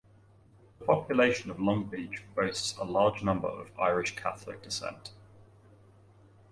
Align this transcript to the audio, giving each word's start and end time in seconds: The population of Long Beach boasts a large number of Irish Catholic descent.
The 0.79 0.85
population 0.85 1.51
of 1.51 1.59
Long 1.59 1.83
Beach 1.87 2.23
boasts 2.35 2.75
a 2.79 2.83
large 2.83 3.21
number 3.21 3.47
of 3.47 3.69
Irish 3.79 4.15
Catholic 4.15 4.63
descent. 4.63 5.11